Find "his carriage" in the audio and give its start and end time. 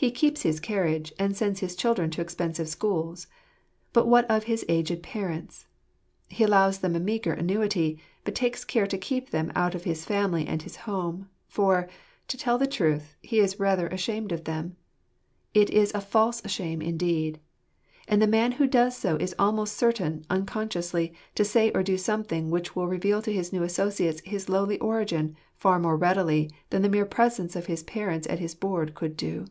0.42-1.12